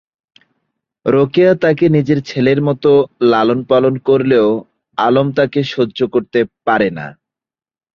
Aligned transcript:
রোকেয়া 1.05 1.53
তাকে 1.55 1.85
নিজের 1.89 2.19
ছেলের 2.21 2.59
মত 2.61 2.83
লালন 3.31 3.59
পালন 3.63 3.93
করলেও 3.99 4.47
আলম 4.97 5.27
তাকে 5.31 5.59
সহ্য 5.73 5.99
করতে 6.13 6.39
পারে 6.65 6.89
না। 6.97 7.07